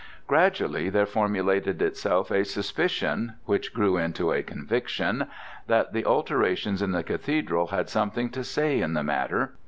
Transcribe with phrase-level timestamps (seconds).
[0.25, 5.27] Gradually there formulated itself a suspicion which grew into a conviction
[5.67, 9.53] that the alterations in the Cathedral had something to say in the matter.